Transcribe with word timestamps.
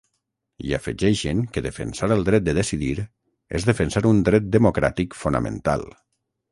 I 0.69 0.71
afegeixen 0.77 1.43
que 1.57 1.63
defensar 1.67 2.09
el 2.17 2.25
dret 2.31 2.47
de 2.47 2.57
decidir 2.61 2.97
és 3.61 3.69
defensar 3.71 4.05
un 4.15 4.27
dret 4.31 4.53
democràtic 4.59 5.19
fonamental. 5.25 5.89